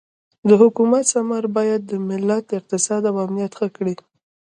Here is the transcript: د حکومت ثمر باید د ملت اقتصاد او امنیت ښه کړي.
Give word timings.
د 0.47 0.49
حکومت 0.61 1.03
ثمر 1.13 1.43
باید 1.57 1.81
د 1.85 1.93
ملت 2.09 2.45
اقتصاد 2.59 3.01
او 3.09 3.15
امنیت 3.25 3.51
ښه 3.59 3.67
کړي. 3.77 3.95